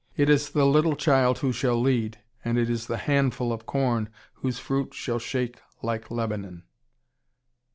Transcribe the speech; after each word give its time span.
It 0.17 0.29
is 0.31 0.49
the 0.49 0.65
little 0.65 0.95
child 0.95 1.37
who 1.37 1.51
shall 1.51 1.79
lead, 1.79 2.17
and 2.43 2.57
it 2.57 2.71
is 2.71 2.87
the 2.87 2.97
handful 2.97 3.53
of 3.53 3.67
corn 3.67 4.09
whose 4.33 4.57
fruit 4.57 4.95
shall 4.95 5.19
shake 5.19 5.59
like 5.83 6.09
Lebanon. 6.09 6.63